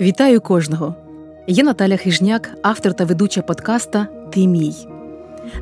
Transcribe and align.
Вітаю 0.00 0.40
кожного! 0.40 0.94
Я 1.46 1.64
Наталя 1.64 1.96
Хижняк, 1.96 2.50
автор 2.62 2.94
та 2.94 3.04
ведуча 3.04 3.42
подкаста 3.42 4.06
Ти 4.32 4.46
мій. 4.46 4.74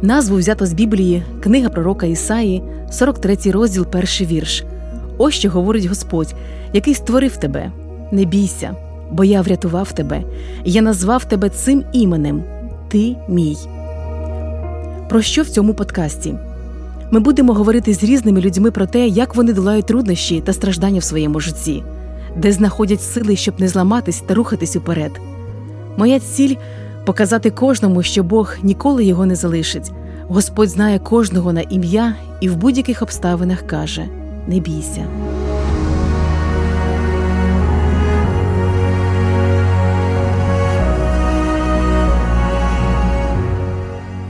Назву 0.02 0.36
взято 0.36 0.66
з 0.66 0.72
Біблії, 0.72 1.22
книга 1.42 1.68
пророка 1.68 2.06
Ісаї, 2.06 2.62
43 2.90 3.36
розділ, 3.50 3.86
перший 3.86 4.26
вірш. 4.26 4.64
Ось 5.18 5.34
що 5.34 5.50
говорить 5.50 5.84
Господь, 5.84 6.34
який 6.72 6.94
створив 6.94 7.36
тебе. 7.36 7.72
Не 8.12 8.24
бійся, 8.24 8.76
бо 9.10 9.24
я 9.24 9.42
врятував 9.42 9.92
тебе, 9.92 10.22
я 10.64 10.82
назвав 10.82 11.24
тебе 11.24 11.50
цим 11.50 11.84
іменем 11.92 12.44
Ти 12.88 13.16
мій. 13.28 13.56
Про 15.08 15.22
що 15.22 15.42
в 15.42 15.48
цьому 15.48 15.74
подкасті? 15.74 16.34
Ми 17.10 17.20
будемо 17.20 17.54
говорити 17.54 17.94
з 17.94 18.04
різними 18.04 18.40
людьми 18.40 18.70
про 18.70 18.86
те, 18.86 19.08
як 19.08 19.36
вони 19.36 19.52
долають 19.52 19.86
труднощі 19.86 20.40
та 20.40 20.52
страждання 20.52 21.00
в 21.00 21.04
своєму 21.04 21.40
житті 21.40 21.82
де 22.36 22.52
знаходять 22.52 23.02
сили, 23.02 23.36
щоб 23.36 23.60
не 23.60 23.68
зламатись 23.68 24.20
та 24.20 24.34
рухатись 24.34 24.76
уперед. 24.76 25.20
Моя 25.96 26.20
ціль 26.20 26.54
показати 27.06 27.50
кожному, 27.50 28.02
що 28.02 28.22
Бог 28.22 28.54
ніколи 28.62 29.04
його 29.04 29.26
не 29.26 29.34
залишить. 29.34 29.92
Господь 30.28 30.68
знає 30.68 30.98
кожного 30.98 31.52
на 31.52 31.60
ім'я 31.60 32.14
і 32.40 32.48
в 32.48 32.56
будь-яких 32.56 33.02
обставинах 33.02 33.62
каже: 33.62 34.06
не 34.46 34.60
бійся. 34.60 35.06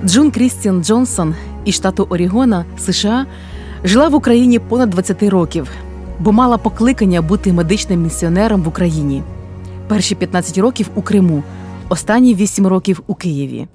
Джун 0.05 0.31
Крістіан 0.31 0.85
Джонсон 0.85 1.35
із 1.65 1.75
штату 1.75 2.07
Орігона, 2.11 2.65
США, 2.79 3.27
жила 3.85 4.09
в 4.09 4.15
Україні 4.15 4.59
понад 4.59 4.91
20 4.91 5.23
років 5.23 5.71
бо 6.21 6.33
мала 6.33 6.59
покликання 6.59 7.23
бути 7.23 7.53
медичним 7.53 8.03
місіонером 8.03 8.63
в 8.63 8.69
Україні. 8.69 9.23
Перші 9.89 10.15
15 10.15 10.59
років 10.59 10.91
у 10.95 11.03
Криму, 11.03 11.43
останні 11.89 12.35
8 12.35 12.67
років 12.67 13.03
у 13.07 13.15
Києві. 13.15 13.67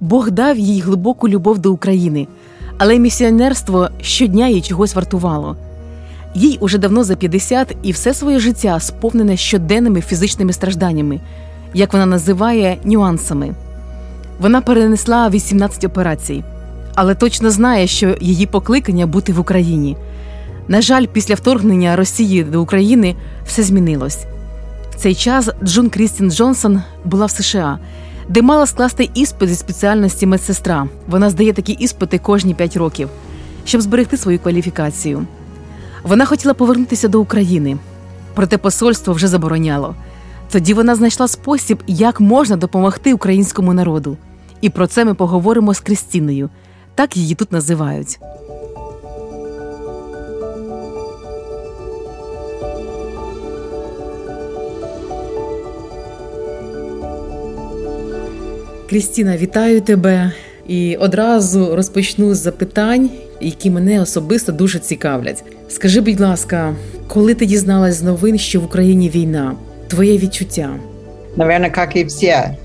Бог 0.00 0.30
дав 0.30 0.58
їй 0.58 0.80
глибоку 0.80 1.28
любов 1.28 1.58
до 1.58 1.72
України, 1.72 2.26
але 2.78 2.98
місіонерство 2.98 3.88
щодня 4.00 4.48
їй 4.48 4.60
чогось 4.60 4.94
вартувало. 4.94 5.56
Їй 6.34 6.58
уже 6.60 6.78
давно 6.78 7.04
за 7.04 7.16
50 7.16 7.76
і 7.82 7.92
все 7.92 8.14
своє 8.14 8.38
життя 8.38 8.80
сповнене 8.80 9.36
щоденними 9.36 10.00
фізичними 10.00 10.52
стражданнями, 10.52 11.20
як 11.74 11.92
вона 11.92 12.06
називає 12.06 12.76
нюансами. 12.84 13.54
Вона 14.40 14.60
перенесла 14.60 15.28
18 15.28 15.84
операцій, 15.84 16.44
але 16.94 17.14
точно 17.14 17.50
знає, 17.50 17.86
що 17.86 18.16
її 18.20 18.46
покликання 18.46 19.06
бути 19.06 19.32
в 19.32 19.40
Україні. 19.40 19.96
На 20.68 20.82
жаль, 20.82 21.06
після 21.06 21.34
вторгнення 21.34 21.96
Росії 21.96 22.44
до 22.44 22.62
України 22.62 23.16
все 23.46 23.62
змінилось. 23.62 24.18
В 24.90 24.94
цей 24.96 25.14
час 25.14 25.48
Джун 25.62 25.90
Крістін 25.90 26.30
Джонсон 26.30 26.82
була 27.04 27.26
в 27.26 27.30
США, 27.30 27.78
де 28.28 28.42
мала 28.42 28.66
скласти 28.66 29.10
іспит 29.14 29.48
зі 29.48 29.54
спеціальності 29.54 30.26
медсестра. 30.26 30.88
Вона 31.06 31.30
здає 31.30 31.52
такі 31.52 31.72
іспити 31.72 32.18
кожні 32.18 32.54
5 32.54 32.76
років, 32.76 33.08
щоб 33.64 33.80
зберегти 33.80 34.16
свою 34.16 34.38
кваліфікацію. 34.38 35.26
Вона 36.02 36.24
хотіла 36.24 36.54
повернутися 36.54 37.08
до 37.08 37.20
України, 37.20 37.76
проте 38.34 38.58
посольство 38.58 39.14
вже 39.14 39.28
забороняло. 39.28 39.94
Тоді 40.52 40.74
вона 40.74 40.94
знайшла 40.94 41.28
спосіб, 41.28 41.82
як 41.86 42.20
можна 42.20 42.56
допомогти 42.56 43.14
українському 43.14 43.74
народу. 43.74 44.16
І 44.60 44.70
про 44.70 44.86
це 44.86 45.04
ми 45.04 45.14
поговоримо 45.14 45.74
з 45.74 45.80
Крістіною. 45.80 46.50
Так 46.94 47.16
її 47.16 47.34
тут 47.34 47.52
називають. 47.52 48.18
Крістіна, 58.89 59.37
вітаю 59.37 59.81
тебе 59.81 60.31
і 60.67 60.95
одразу 60.95 61.75
розпочну 61.75 62.35
з 62.35 62.37
запитань, 62.37 63.09
які 63.41 63.69
мене 63.69 64.01
особисто 64.01 64.51
дуже 64.51 64.79
цікавлять. 64.79 65.43
Скажи, 65.69 66.01
будь 66.01 66.19
ласка, 66.19 66.75
коли 67.07 67.33
ти 67.33 67.45
дізналась 67.45 67.95
з 67.95 68.03
новин, 68.03 68.37
що 68.37 68.61
в 68.61 68.63
Україні 68.63 69.09
війна, 69.09 69.55
твоє 69.87 70.17
відчуття? 70.17 70.69
Наверное, 71.37 71.69
как 71.69 71.95
и 71.95 72.03
все. 72.03 72.57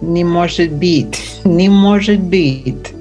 Не 0.00 0.24
может 0.24 0.72
быть. 0.72 1.20
Не 1.44 1.68
может 1.68 2.20
быть. 2.20 2.92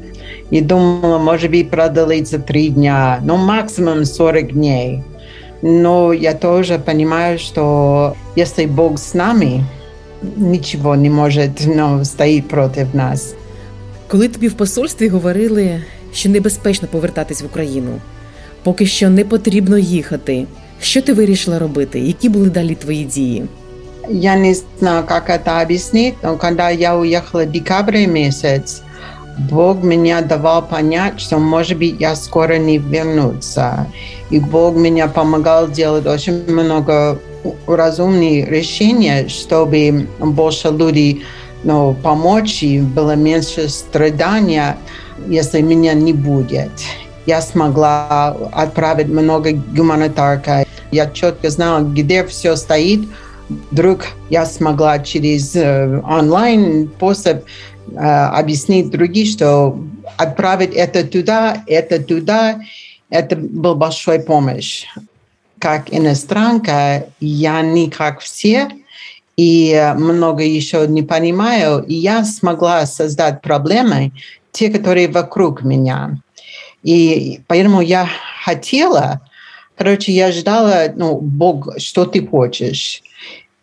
И 0.51 0.61
думала, 0.61 1.17
может 1.17 1.51
быть, 1.51 1.69
продлится 1.69 2.39
три 2.39 2.69
дня, 2.69 3.21
ну, 3.23 3.37
максимум 3.37 4.05
40 4.05 4.53
дней. 4.53 5.03
Но 5.61 6.13
я 6.13 6.33
тоже 6.33 6.79
понимаю, 6.79 7.39
что 7.39 8.15
если 8.35 8.65
Бог 8.65 8.97
с 8.97 9.13
нами, 9.13 9.63
нічого 10.37 10.95
не 10.95 11.09
може 11.09 11.51
ну, 11.67 12.05
стоїть 12.05 12.47
проти 12.47 12.87
нас. 12.93 13.33
Коли 14.07 14.27
тобі 14.27 14.47
в 14.47 14.53
посольстві 14.53 15.07
говорили, 15.07 15.81
що 16.13 16.29
небезпечно 16.29 16.87
повертатись 16.91 17.41
в 17.41 17.45
Україну, 17.45 17.91
поки 18.63 18.85
що 18.85 19.09
не 19.09 19.25
потрібно 19.25 19.77
їхати. 19.77 20.45
Що 20.81 21.01
ти 21.01 21.13
вирішила 21.13 21.59
робити? 21.59 21.99
Які 21.99 22.29
були 22.29 22.49
далі 22.49 22.75
твої 22.75 23.03
дії? 23.03 23.45
Я 24.09 24.35
не 24.35 24.55
знаю, 24.79 25.03
как 25.07 25.29
это 25.29 25.61
объяснить, 25.61 26.15
но 26.23 26.37
когда 26.37 26.69
я 26.71 26.97
уехала 26.97 27.45
в 27.45 27.51
декабре 27.51 28.07
месяц, 28.07 28.81
Бог 29.49 29.83
меня 29.83 30.21
давал 30.21 30.61
понять, 30.61 31.19
что, 31.19 31.39
может 31.39 31.77
быть, 31.77 31.95
я 31.99 32.15
скоро 32.15 32.57
не 32.57 32.77
вернуться. 32.77 33.85
И 34.31 34.39
Бог 34.39 34.75
меня 34.75 35.07
помогал 35.07 35.67
делать 35.67 36.05
очень 36.05 36.43
много 36.47 37.19
разумные 37.66 38.44
решения, 38.44 39.28
чтобы 39.28 40.08
больше 40.18 40.68
людей 40.68 41.24
ну, 41.64 41.94
помочь 42.02 42.62
и 42.62 42.80
было 42.80 43.16
меньше 43.16 43.68
страдания, 43.68 44.76
если 45.26 45.60
меня 45.60 45.94
не 45.94 46.12
будет. 46.12 46.70
Я 47.26 47.42
смогла 47.42 48.36
отправить 48.52 49.08
много 49.08 49.52
гуманитарка. 49.52 50.64
Я 50.92 51.10
четко 51.10 51.50
знала, 51.50 51.80
где 51.80 52.24
все 52.24 52.54
стоит. 52.54 53.08
Вдруг 53.48 54.06
я 54.30 54.46
смогла 54.46 54.98
через 55.00 55.56
э, 55.56 56.00
онлайн 56.08 56.88
способ 56.96 57.44
э, 57.90 57.96
объяснить 57.96 58.90
другим, 58.90 59.26
что 59.26 59.78
отправить 60.16 60.74
это 60.74 61.04
туда, 61.04 61.62
это 61.66 62.02
туда, 62.02 62.60
это 63.10 63.36
был 63.36 63.74
большой 63.74 64.20
помощь 64.20 64.84
как 65.58 65.92
иностранка, 65.92 67.08
я 67.20 67.62
не 67.62 67.90
как 67.90 68.20
все, 68.20 68.68
и 69.36 69.92
много 69.96 70.42
еще 70.42 70.86
не 70.86 71.02
понимаю, 71.02 71.82
и 71.82 71.94
я 71.94 72.24
смогла 72.24 72.86
создать 72.86 73.42
проблемы, 73.42 74.12
те, 74.52 74.70
которые 74.70 75.08
вокруг 75.08 75.62
меня. 75.62 76.18
И 76.82 77.40
поэтому 77.46 77.80
я 77.80 78.08
хотела, 78.44 79.20
короче, 79.76 80.12
я 80.12 80.32
ждала, 80.32 80.84
ну, 80.94 81.18
Бог, 81.20 81.78
что 81.78 82.06
ты 82.06 82.26
хочешь. 82.26 83.02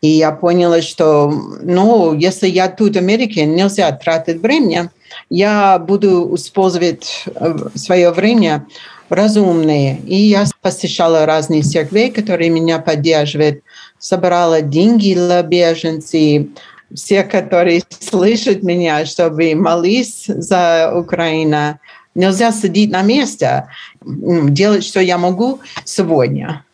И 0.02 0.10
я 0.10 0.32
поняла, 0.32 0.82
что, 0.82 1.32
ну, 1.62 2.14
если 2.14 2.48
я 2.48 2.68
тут 2.68 2.96
в 2.96 2.98
Америке, 3.00 3.46
нельзя 3.46 3.92
тратить 3.94 4.42
время, 4.42 4.92
я 5.30 5.80
буду 5.80 6.36
использовать 6.36 7.24
э, 7.34 7.56
свое 7.76 8.12
время 8.12 8.68
разумные. 9.13 10.01
И 10.07 10.17
я 10.17 10.45
посещала 10.63 11.27
разные 11.27 11.63
церкви, 11.63 12.09
которые 12.09 12.51
меня 12.51 12.79
поддерживают, 12.79 13.63
собрала 13.99 14.61
деньги 14.61 15.15
для 15.15 15.43
беженцев, 15.43 16.47
все, 16.95 17.23
которые 17.23 17.83
слышат 18.01 18.63
меня, 18.63 19.05
чтобы 19.05 19.55
молись 19.55 20.25
за 20.27 20.93
Украину. 20.95 21.79
Нельзя 22.15 22.53
сидеть 22.53 22.91
на 22.91 23.03
месте, 23.03 23.65
делать, 24.03 24.85
что 24.85 25.01
я 25.01 25.19
могу 25.19 25.61
сегодня. 25.85 26.65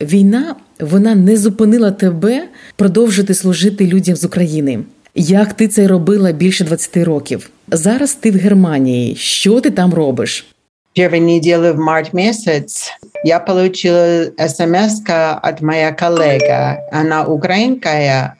Війна 0.00 0.56
вона 0.80 1.14
не 1.14 1.36
зупинила 1.36 1.90
тебе 1.90 2.48
продовжити 2.76 3.34
служити 3.34 3.86
людям 3.86 4.16
з 4.16 4.24
України. 4.24 4.78
Як 5.14 5.52
ти 5.54 5.68
це 5.68 5.88
робила 5.88 6.32
більше 6.32 6.64
20 6.64 6.96
років? 6.96 7.50
Зараз 7.68 8.14
ти 8.14 8.30
в 8.30 8.36
Германії. 8.36 9.16
Що 9.16 9.60
ти 9.60 9.70
там 9.70 9.94
робиш? 9.94 10.46
Первой 10.93 11.19
неделе 11.19 11.73
в 11.73 11.77
март 11.77 12.13
месяц 12.13 12.89
я 13.23 13.39
получила 13.39 14.25
смс 14.47 15.01
от 15.07 15.61
моя 15.61 15.91
коллега. 15.91 16.79
Она 16.91 17.25
украинская, 17.25 18.35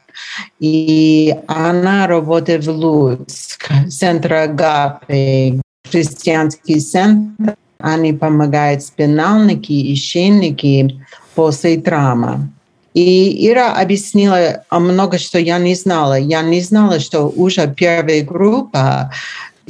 и 0.59 1.36
она 1.48 2.07
работает 2.07 2.65
в 2.65 2.71
Луцк, 2.71 3.69
центр 3.89 4.33
Агапы, 4.33 5.62
христианский 5.89 6.80
центр. 6.80 7.56
Они 7.80 8.13
помогают 8.13 8.83
спинальники 8.83 9.71
и 9.71 9.95
щенники 9.95 11.03
после 11.33 11.77
травмы. 11.80 12.50
И 12.94 13.48
Ира 13.50 13.74
объяснила 13.74 14.63
много, 14.69 15.18
что 15.18 15.39
я 15.39 15.57
не 15.57 15.75
знала. 15.75 16.19
Я 16.19 16.42
не 16.42 16.62
знала, 16.62 17.00
что 17.00 17.30
уже 17.30 17.74
первая 17.75 18.21
группа 18.21 19.12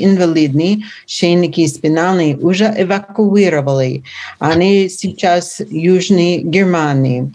инвалидные, 0.03 0.83
шейники 1.05 1.65
спинальные 1.67 2.37
уже 2.37 2.73
эвакуировали. 2.77 4.03
Они 4.39 4.89
сейчас 4.89 5.59
в 5.59 5.71
Южной 5.71 6.39
Германии. 6.39 7.31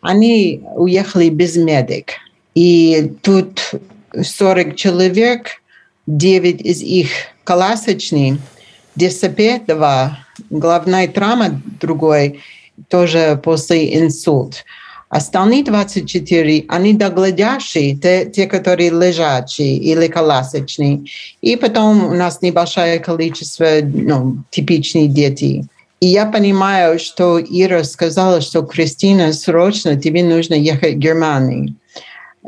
Они 0.00 0.62
уехали 0.76 1.28
без 1.28 1.56
медик. 1.56 2.14
И 2.54 3.12
тут 3.22 3.72
40 4.20 4.76
человек, 4.76 5.62
9 6.06 6.60
из 6.62 6.82
них 6.82 7.10
колясочные, 7.44 8.38
2, 8.96 10.18
главная 10.50 11.08
травма 11.08 11.60
другой, 11.80 12.40
тоже 12.88 13.40
после 13.42 13.98
инсульта. 13.98 14.58
Остальные 15.10 15.64
24, 15.64 16.66
они 16.68 16.92
доглядящие, 16.94 17.96
те, 17.96 18.26
те, 18.26 18.46
которые 18.46 18.90
лежачие 18.90 19.76
или 19.76 20.06
колясочные. 20.06 21.02
И 21.40 21.56
потом 21.56 22.04
у 22.04 22.14
нас 22.14 22.42
небольшое 22.42 23.00
количество 23.00 23.66
ну, 23.82 24.36
типичных 24.50 25.12
детей. 25.12 25.64
И 25.98 26.06
я 26.06 26.26
понимаю, 26.26 27.00
что 27.00 27.40
Ира 27.40 27.82
сказала, 27.82 28.40
что 28.40 28.62
Кристина, 28.62 29.32
срочно 29.32 30.00
тебе 30.00 30.22
нужно 30.22 30.54
ехать 30.54 30.94
в 30.94 30.98
Германию. 30.98 31.74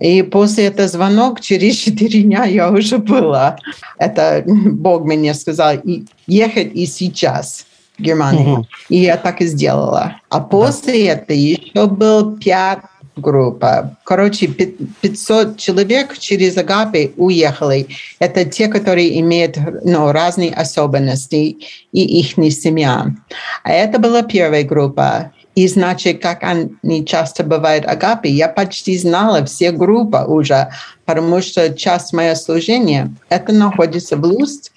И 0.00 0.23
после 0.23 0.67
этого 0.67 0.87
звонок 0.87 1.41
через 1.41 1.75
четыре 1.75 2.23
дня 2.23 2.44
я 2.44 2.70
уже 2.70 2.99
была. 2.99 3.59
Это 3.99 4.44
Бог 4.47 5.05
мне 5.05 5.35
сказал, 5.35 5.75
ехать 6.29 6.70
и 6.75 6.87
сейчас. 6.87 7.67
Германии. 7.99 8.53
Угу. 8.53 8.67
И 8.89 8.99
я 8.99 9.17
так 9.17 9.41
и 9.41 9.47
сделала. 9.47 10.17
А 10.29 10.41
после 10.41 11.06
да. 11.06 11.12
этого 11.12 11.37
еще 11.37 11.87
был 11.87 12.37
пять 12.37 12.81
группа. 13.17 13.97
Короче, 14.05 14.47
500 14.47 15.59
человек 15.59 16.17
через 16.19 16.56
Агапи 16.56 17.12
уехали. 17.17 17.89
Это 18.19 18.44
те, 18.44 18.69
которые 18.69 19.21
имеют 19.21 19.59
ну, 19.85 20.12
разные 20.12 20.53
особенности 20.53 21.59
и 21.93 22.21
их 22.21 22.53
семья. 22.53 23.06
А 23.62 23.71
это 23.71 23.99
была 23.99 24.23
первая 24.23 24.65
группа. 24.65 25.33
И 25.55 25.69
значит, 25.69 26.23
как 26.23 26.43
они 26.43 27.05
часто 27.05 27.45
бывают 27.45 27.85
Агапи, 27.87 28.29
я 28.29 28.49
почти 28.49 28.97
знала 28.97 29.45
все 29.45 29.71
группы 29.71 30.25
уже, 30.27 30.71
потому 31.05 31.43
что 31.43 31.75
часть 31.75 32.15
моего 32.15 32.35
служения 32.35 33.15
это 33.29 33.53
находится 33.53 34.17
в 34.17 34.25
Луст, 34.25 34.73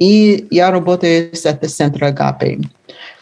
и 0.00 0.46
я 0.50 0.70
работаю 0.72 1.36
с 1.36 1.46
этого 1.46 1.68
центра 1.68 2.06
Агапи. 2.06 2.58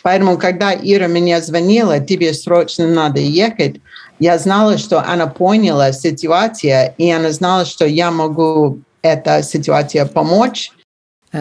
Поэтому, 0.02 0.38
когда 0.38 0.72
Ира 0.72 1.08
меня 1.08 1.42
звонила, 1.42 2.00
тебе 2.00 2.32
срочно 2.32 2.86
надо 2.86 3.20
ехать, 3.20 3.76
я 4.20 4.38
знала, 4.38 4.78
что 4.78 5.00
она 5.00 5.26
поняла 5.26 5.92
ситуацию, 5.92 6.94
и 6.96 7.10
она 7.10 7.30
знала, 7.32 7.64
что 7.64 7.84
я 7.84 8.10
могу 8.10 8.78
эта 9.02 9.42
ситуація 9.42 10.06
помочь. 10.06 10.72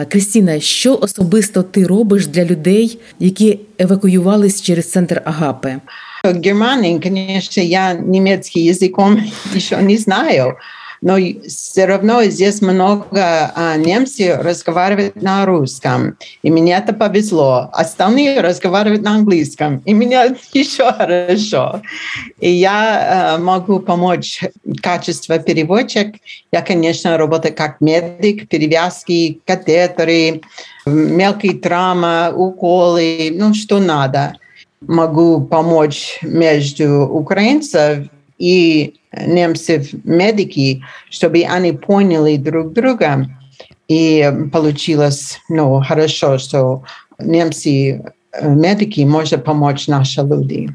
Кристина, 0.08 0.60
що 0.60 0.96
особисто 0.96 1.62
ти 1.62 1.86
робиш 1.86 2.26
для 2.26 2.44
людей, 2.44 2.98
які 3.18 3.60
евакуювались 3.78 4.62
через 4.62 4.90
центр 4.90 5.22
Агапи? 5.24 5.76
В 6.24 6.32
Германии, 6.32 6.98
конечно, 6.98 7.62
я 7.62 7.94
немецкий 7.94 8.64
языком 8.64 9.20
еще 9.54 9.82
не 9.82 9.96
знаю, 9.96 10.56
но 11.00 11.16
все 11.46 11.84
равно 11.84 12.22
здесь 12.24 12.60
много 12.60 13.52
а, 13.54 13.76
немцев 13.76 14.40
разговаривают 14.42 15.22
на 15.22 15.46
русском, 15.46 16.16
и 16.42 16.50
мне 16.50 16.74
это 16.76 16.92
повезло. 16.92 17.70
Остальные 17.72 18.40
разговаривают 18.40 19.02
на 19.02 19.14
английском, 19.14 19.82
и 19.84 19.92
меня 19.92 20.24
еще 20.52 20.92
хорошо. 20.92 21.82
И 22.40 22.50
я 22.50 23.34
а, 23.34 23.38
могу 23.38 23.80
помочь 23.80 24.40
качество 24.82 25.38
переводчик. 25.38 26.16
Я, 26.52 26.62
конечно, 26.62 27.16
работаю 27.16 27.54
как 27.54 27.80
медик, 27.80 28.48
перевязки, 28.48 29.40
катетеры, 29.46 30.40
мелкие 30.86 31.54
травмы, 31.54 32.32
уколы, 32.34 33.30
ну, 33.32 33.54
что 33.54 33.78
надо. 33.78 34.34
Могу 34.80 35.40
помочь 35.40 36.18
между 36.22 37.02
украинцев 37.02 38.08
и 38.38 38.94
немцев 39.12 39.92
медики, 40.04 40.82
чтобы 41.10 41.42
они 41.42 41.72
поняли 41.72 42.36
друг 42.36 42.72
друга. 42.72 43.26
И 43.88 44.30
получилось 44.52 45.38
ну, 45.48 45.82
хорошо, 45.82 46.38
что 46.38 46.84
немцы 47.18 48.02
медики 48.42 49.00
может 49.00 49.44
помочь 49.44 49.88
наши 49.88 50.20
люди. 50.20 50.68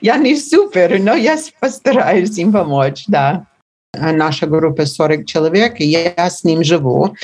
Я 0.00 0.16
не 0.16 0.36
супер, 0.36 1.00
но 1.00 1.14
я 1.14 1.38
постараюсь 1.60 2.38
им 2.38 2.52
помочь, 2.52 3.04
да. 3.08 3.46
Наша 3.94 4.46
группа 4.46 4.86
40 4.86 5.26
человек, 5.26 5.80
и 5.80 5.86
я 5.86 6.30
с 6.30 6.44
ним 6.44 6.62
живу. 6.62 7.14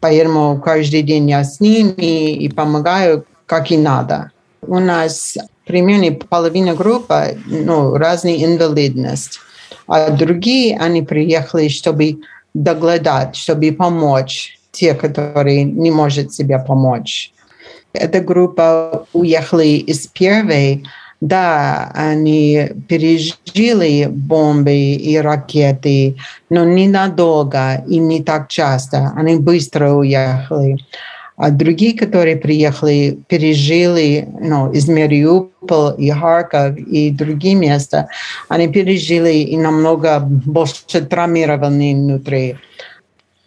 Поэтому 0.00 0.60
каждый 0.60 1.02
день 1.02 1.30
я 1.30 1.44
с 1.44 1.60
ними 1.60 2.34
и 2.34 2.48
помогаю, 2.48 3.24
как 3.46 3.70
и 3.70 3.76
надо. 3.76 4.32
У 4.60 4.78
нас 4.80 5.38
примерно 5.66 6.14
половина 6.16 6.74
группы, 6.74 7.38
ну, 7.46 7.96
разная 7.96 8.36
инвалидность. 8.44 9.40
А 9.86 10.10
другие, 10.10 10.78
они 10.78 11.02
приехали, 11.02 11.68
чтобы 11.68 12.18
доглядать, 12.54 13.36
чтобы 13.36 13.72
помочь 13.72 14.58
те, 14.72 14.94
которые 14.94 15.64
не 15.64 15.90
могут 15.90 16.32
себе 16.32 16.58
помочь. 16.58 17.32
Эта 17.92 18.20
группа 18.20 19.06
уехали 19.12 19.76
из 19.76 20.06
первой, 20.08 20.84
да, 21.20 21.90
они 21.94 22.70
пережили 22.88 24.06
бомбы 24.10 24.74
и 24.74 25.16
ракеты, 25.16 26.16
но 26.50 26.64
ненадолго 26.64 27.84
и 27.88 27.98
не 27.98 28.22
так 28.22 28.48
часто. 28.48 29.12
Они 29.16 29.36
быстро 29.36 29.92
уехали. 29.92 30.78
А 31.36 31.50
другие, 31.50 31.96
которые 31.96 32.36
приехали, 32.36 33.18
пережили 33.26 34.28
ну, 34.40 34.70
из 34.70 34.88
Мариуполя 34.88 35.94
и 35.96 36.10
Харьков 36.10 36.76
и 36.76 37.10
другие 37.10 37.56
места, 37.56 38.08
они 38.48 38.68
пережили 38.68 39.38
и 39.38 39.56
намного 39.56 40.20
больше 40.20 41.00
травмированы 41.00 41.94
внутри. 41.94 42.56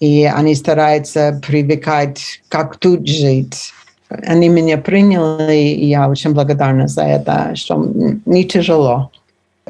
И 0.01 0.25
они 0.25 0.53
стараются 0.55 1.41
привыкать, 1.47 2.41
как 2.49 2.75
тут 2.77 3.07
жить. 3.07 3.71
Они 4.09 4.49
меня 4.49 4.77
приняли, 4.77 5.55
и 5.55 5.85
я 5.87 6.09
очень 6.09 6.33
благодарна 6.33 6.87
за 6.87 7.03
это, 7.03 7.55
что 7.55 7.89
не 8.25 8.43
тяжело. 8.43 9.11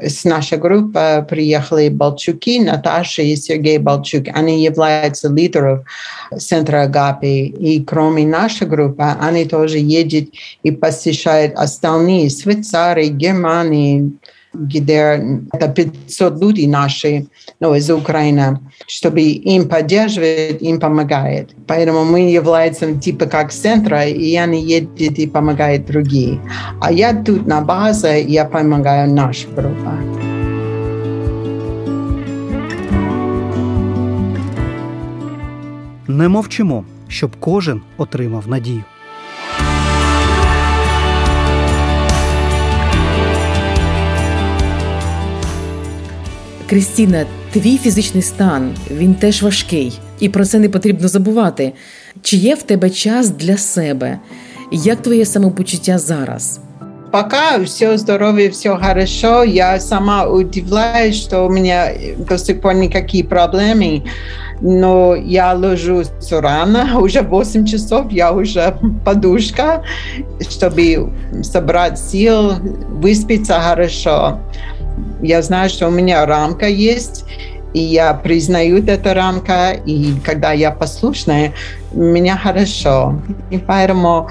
С 0.02 0.24
нашей 0.24 0.58
группы 0.58 1.26
приехали 1.30 1.90
Балчуки, 1.90 2.60
Наташа 2.60 3.22
и 3.22 3.36
Сергей 3.36 3.78
Балчук. 3.78 4.26
Они 4.34 4.64
являются 4.64 5.30
лидером 5.30 5.84
центра 6.38 6.84
Агапи. 6.84 7.48
И 7.48 7.84
кроме 7.84 8.26
нашей 8.26 8.68
группы, 8.68 9.04
они 9.20 9.46
тоже 9.46 9.78
едут 9.78 10.30
и 10.64 10.72
посещают 10.72 11.56
остальные 11.56 12.30
Швейцарии, 12.30 13.08
Германии, 13.08 14.12
где 14.60 15.48
это 15.52 15.68
500 15.68 16.42
людей 16.42 16.68
наши, 16.68 17.26
ну, 17.60 17.76
из 17.76 17.90
Украины, 17.90 18.60
чтобы 18.88 19.22
им 19.22 19.68
поддерживать, 19.68 20.62
им 20.62 20.80
помогает. 20.80 21.56
Поэтому 21.68 22.06
мы 22.06 22.32
являемся 22.32 22.94
типа 22.94 23.26
как 23.26 23.52
центра, 23.52 24.06
и 24.06 24.36
они 24.36 24.62
едут 24.62 25.20
и 25.20 25.28
помогают 25.28 25.86
другие. 25.86 26.40
А 26.82 26.92
я 26.92 27.14
тут 27.14 27.48
на 27.48 27.62
базе, 27.62 28.22
я 28.22 28.46
помогаю 28.46 29.14
нашу 29.14 29.48
группу. 29.56 29.92
Не 36.08 36.28
мовчимо, 36.28 36.86
щоб 37.08 37.32
кожен 37.40 37.82
отримав 37.98 38.48
надію. 38.48 38.84
Крістіна, 46.69 47.25
твій 47.53 47.79
фізичний 47.79 48.23
стан 48.23 48.75
він 48.91 49.15
теж 49.15 49.43
важкий, 49.43 49.99
і 50.21 50.29
про 50.29 50.45
це 50.45 50.59
не 50.59 50.69
потрібно 50.69 51.09
забувати. 51.09 51.73
Чи 52.23 52.37
є 52.37 52.55
в 52.55 52.63
тебе 52.63 52.91
час 52.91 53.31
для 53.31 53.57
себе? 53.57 54.19
Як 54.73 55.03
твоє 55.03 55.27
самопочуття 55.27 55.99
зараз? 55.99 56.61
Пока 57.13 57.59
все 57.59 57.99
здоровье, 57.99 58.49
все 58.49 58.71
хорошо. 58.71 59.45
Я 59.45 59.81
сама 59.81 60.27
удивляюсь, 60.27 61.23
что 61.23 61.47
у 61.47 61.51
меня 61.51 61.93
до 62.17 62.39
сих 62.39 62.63
пор 62.63 62.75
никакие 62.75 63.23
проблемы. 63.23 64.03
Но 64.63 65.15
я 65.15 65.53
ложусь 65.53 66.09
рано, 66.31 66.99
уже 67.01 67.21
8 67.21 67.67
часов, 67.67 68.13
я 68.13 68.33
уже 68.33 68.75
подушка, 69.05 69.83
чтобы 70.41 71.11
собрать 71.43 71.99
сил, 71.99 72.53
выспаться 73.03 73.61
хорошо. 73.61 74.39
Я 75.22 75.42
знаю, 75.42 75.70
что 75.70 75.88
у 75.88 75.92
меня 75.92 76.26
рамка 76.26 76.68
есть, 76.68 77.26
и 77.74 77.80
я 77.80 78.14
признаю 78.14 78.84
эту 78.86 79.14
рамку, 79.14 79.54
и 79.86 80.14
когда 80.24 80.52
я 80.52 80.72
послушная, 80.72 81.54
меня 81.94 82.38
хорошо. 82.38 83.16
И 83.52 83.58
поэтому 83.58 84.30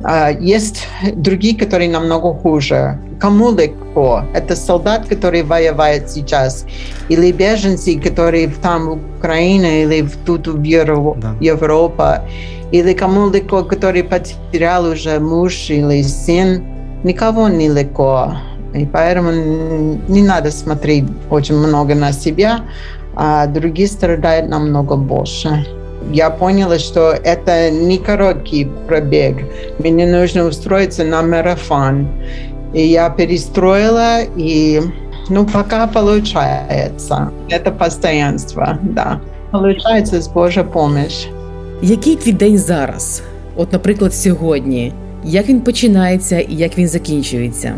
Uh, 0.00 0.40
есть 0.40 0.86
другие, 1.16 1.56
которые 1.56 1.90
намного 1.90 2.32
хуже. 2.32 3.00
Кому 3.18 3.50
легко? 3.50 4.22
Это 4.32 4.54
солдат, 4.54 5.08
который 5.08 5.42
воевает 5.42 6.08
сейчас, 6.08 6.66
или 7.08 7.32
беженцы, 7.32 7.98
которые 7.98 8.48
там 8.62 8.90
в 8.90 8.98
Украине, 9.18 9.82
или 9.82 10.08
тут 10.24 10.46
в 10.46 10.62
Евро... 10.62 11.16
да. 11.16 11.34
Европе, 11.40 12.22
или 12.70 12.92
кому 12.92 13.28
легко, 13.28 13.64
который 13.64 14.04
потерял 14.04 14.84
уже 14.84 15.18
муж 15.18 15.68
или 15.68 16.02
сын. 16.02 16.62
Никого 17.02 17.48
не 17.48 17.68
легко 17.68 18.34
И 18.73 18.85
поэтому 18.85 19.31
не 20.07 20.23
надо 20.23 20.51
смотреть 20.51 21.05
очень 21.29 21.55
много 21.55 21.95
на 21.95 22.11
себя, 22.11 22.61
а 23.15 23.45
другие 23.45 23.87
страдают 23.87 24.49
намного 24.49 24.95
больше. 24.95 25.65
Я 26.11 26.29
поняла, 26.29 26.79
что 26.79 27.11
это 27.11 27.71
не 27.71 27.97
короткий 27.97 28.67
пробег. 28.87 29.37
Мне 29.79 30.05
нужно 30.07 30.45
устроиться 30.45 31.03
на 31.03 31.21
марафон. 31.21 32.07
И 32.73 32.87
я 32.87 33.09
перестроила, 33.09 34.21
и 34.35 34.81
ну, 35.29 35.45
пока 35.45 35.87
получается. 35.87 37.31
Это 37.49 37.71
постоянство, 37.71 38.77
да. 38.81 39.21
Получается 39.51 40.21
с 40.21 40.27
Божьей 40.27 40.65
помощью. 40.65 41.31
Який 41.81 42.15
твій 42.15 42.31
день 42.31 42.57
зараз? 42.57 43.23
От, 43.55 43.73
наприклад, 43.73 44.13
сьогодні. 44.13 44.93
Як 45.23 45.49
він 45.49 45.61
починається 45.61 46.39
і 46.39 46.55
як 46.55 46.77
він 46.77 46.87
закінчується? 46.87 47.75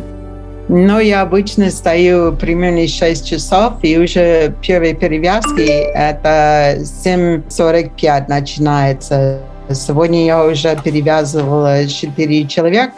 Ну, 0.68 1.00
я 1.00 1.22
обычно 1.22 1.70
стою 1.70 2.36
примерно 2.36 2.86
6 2.86 3.26
часов, 3.26 3.74
и 3.82 3.98
уже 3.98 4.54
первые 4.62 4.94
перевязки 4.94 5.62
это 5.62 6.76
7.45 6.80 8.28
начинается. 8.28 9.40
Сегодня 9.72 10.26
я 10.26 10.44
уже 10.44 10.76
перевязывала 10.82 11.86
4 11.86 12.46
человека. 12.46 12.94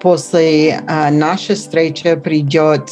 После 0.00 0.80
а, 0.86 1.10
нашей 1.10 1.54
встречи 1.54 2.14
придет 2.16 2.88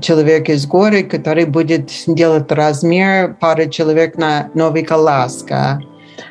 человек 0.00 0.48
из 0.48 0.66
горы, 0.66 1.02
который 1.02 1.46
будет 1.46 1.90
делать 2.06 2.50
размер 2.50 3.34
пары 3.40 3.68
человек 3.68 4.16
на 4.16 4.50
новой 4.54 4.82
коляске. 4.82 5.80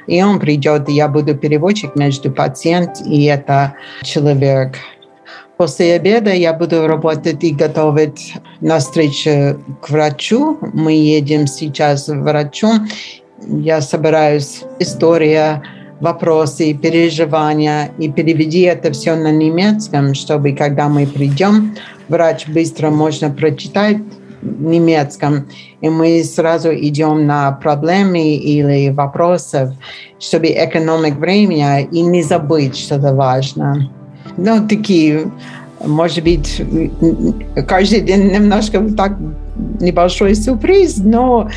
И 0.08 0.22
он 0.22 0.40
придет, 0.40 0.90
и 0.90 0.94
я 0.94 1.08
буду 1.08 1.36
переводчик 1.36 1.96
между 1.96 2.32
пациент 2.32 3.02
и 3.06 3.26
это 3.26 3.74
человек. 4.02 4.78
После 5.58 5.94
обеда 5.94 6.34
я 6.34 6.54
буду 6.54 6.88
работать 6.88 7.44
и 7.44 7.54
готовить 7.54 8.34
на 8.60 8.80
встречу 8.80 9.60
к 9.82 9.90
врачу. 9.90 10.58
Мы 10.74 10.94
едем 10.94 11.48
сейчас 11.48 12.06
к 12.06 12.16
врачу. 12.16 12.70
Я 13.48 13.82
собираюсь 13.82 14.64
история, 14.80 15.62
вопросы, 16.00 16.74
переживания 16.74 17.92
и 17.98 18.10
переведи 18.10 18.62
это 18.62 18.92
все 18.92 19.16
на 19.16 19.32
немецком, 19.32 20.14
чтобы 20.16 20.54
когда 20.54 20.90
мы 20.90 21.08
придем, 21.08 21.76
врач 22.10 22.48
быстро 22.48 22.90
можно 22.90 23.30
прочитать 23.30 23.98
немецком, 24.42 25.48
и 25.80 25.90
мы 25.90 26.24
сразу 26.24 26.74
идем 26.74 27.26
на 27.26 27.52
проблемы 27.54 28.36
или 28.36 28.90
вопросы, 28.90 29.78
чтобы 30.20 30.48
экономить 30.48 31.16
время 31.16 31.82
и 31.82 32.02
не 32.02 32.24
забыть 32.24 32.78
что-то 32.78 33.14
важное. 33.14 33.90
Ну, 34.38 34.68
такие, 34.68 35.32
может 35.84 36.24
быть, 36.24 36.62
каждый 37.68 38.02
день 38.02 38.32
немножко 38.32 38.82
так 38.96 39.18
небольшой 39.80 40.36
сюрприз, 40.36 40.98
но 40.98 41.50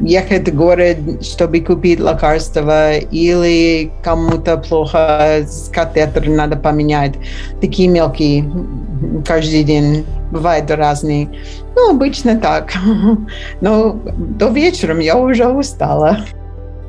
ехать 0.00 0.48
в 0.48 0.56
город, 0.56 0.96
чтобы 1.22 1.60
купить 1.60 1.98
лекарства, 1.98 2.96
или 2.96 3.90
кому-то 4.02 4.56
плохо 4.56 5.44
с 5.46 5.68
катетер 5.72 6.28
надо 6.28 6.56
поменять. 6.56 7.14
Такие 7.60 7.88
мелкие 7.88 8.50
каждый 9.26 9.64
день 9.64 10.04
бывают 10.30 10.70
разные. 10.70 11.28
Ну, 11.74 11.90
обычно 11.90 12.38
так. 12.38 12.72
Но 13.60 14.00
до 14.16 14.48
вечера 14.48 14.98
я 15.00 15.16
уже 15.16 15.46
устала. 15.46 16.20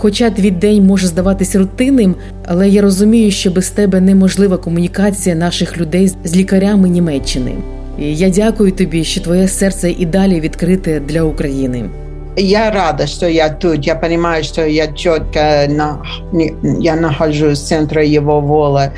Хоча 0.02 0.30
твій 0.30 0.50
день 0.50 0.86
може 0.86 1.06
здаватися 1.06 1.58
рутинним, 1.58 2.14
але 2.46 2.68
я 2.68 2.82
розумію, 2.82 3.30
що 3.30 3.50
без 3.50 3.70
тебе 3.70 4.00
неможлива 4.00 4.56
комунікація 4.56 5.34
наших 5.34 5.78
людей 5.78 6.12
з 6.24 6.36
лікарями 6.36 6.88
Німеччини. 6.88 7.54
І 7.98 8.16
я 8.16 8.28
дякую 8.28 8.72
тобі, 8.72 9.04
що 9.04 9.20
твоє 9.20 9.48
серце 9.48 9.90
і 9.90 10.06
далі 10.06 10.40
відкрите 10.40 11.00
для 11.00 11.22
України. 11.22 11.84
Я 12.36 12.70
рада, 12.70 13.06
что 13.06 13.28
я 13.28 13.48
тут. 13.48 13.86
Я 13.86 13.94
понимаю, 13.94 14.44
что 14.44 14.66
я 14.66 14.86
четко 14.86 15.40
на, 15.68 15.98
я 16.80 16.96
нахожусь 16.96 17.58
в 17.58 17.66
центре 17.66 18.06
его 18.06 18.40
воли, 18.40 18.90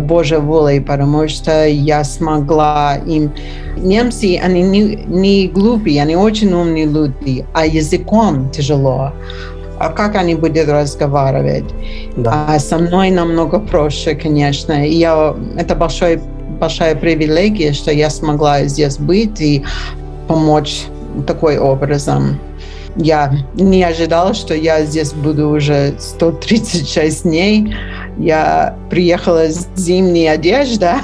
Божьей 0.00 0.40
воли, 0.40 0.78
потому 0.78 1.28
что 1.28 1.66
я 1.66 2.04
смогла 2.04 2.98
им... 3.08 3.30
Немцы, 3.76 4.40
они 4.44 4.62
не, 4.62 4.80
не 5.06 5.48
глупые, 5.48 6.02
они 6.02 6.16
очень 6.16 6.52
умные 6.52 6.84
люди, 6.84 7.44
а 7.52 7.66
языком 7.66 8.50
тяжело 8.50 9.12
А 9.83 9.89
как 9.89 10.15
они 10.15 10.35
будут 10.35 10.67
разговаривать? 10.67 11.65
Да. 12.15 12.45
А 12.47 12.59
со 12.59 12.77
мной 12.77 13.11
намного 13.11 13.59
проще, 13.59 14.15
конечно. 14.15 14.87
И 14.87 14.93
я, 14.93 15.35
это 15.57 15.75
большой, 15.75 16.21
большая 16.59 16.95
привилегия, 16.95 17.73
что 17.73 17.91
я 17.91 18.09
смогла 18.09 18.63
здесь 18.63 18.97
быть 18.97 19.41
и 19.41 19.63
помочь 20.27 20.85
такой 21.27 21.57
образом. 21.57 22.39
Я 22.95 23.33
не 23.55 23.83
ожидала, 23.83 24.33
что 24.33 24.53
я 24.53 24.85
здесь 24.85 25.13
буду 25.13 25.49
уже 25.49 25.95
136 25.99 27.23
дней. 27.23 27.75
Я 28.17 28.77
приехала 28.89 29.49
с 29.49 29.67
зимней 29.75 30.31
одеждой, 30.31 31.01